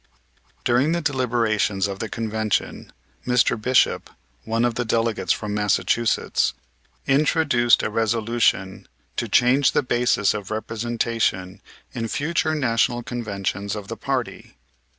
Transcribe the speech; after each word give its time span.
During 0.63 0.93
the 0.93 1.01
deliberations 1.01 1.87
of 1.87 1.99
the 1.99 2.09
Convention 2.09 2.91
Mr. 3.27 3.55
Bishop, 3.55 4.09
one 4.45 4.65
of 4.65 4.73
the 4.73 4.83
delegates 4.83 5.31
from 5.31 5.53
Massachusetts, 5.53 6.55
introduced 7.05 7.83
a 7.83 7.89
resolution 7.91 8.87
to 9.15 9.29
change 9.29 9.73
the 9.73 9.83
basis 9.83 10.33
of 10.33 10.49
representation 10.49 11.61
in 11.93 12.07
future 12.07 12.55
National 12.55 13.03
Conventions 13.03 13.75
of 13.75 13.89
the 13.89 13.95
party. 13.95 14.55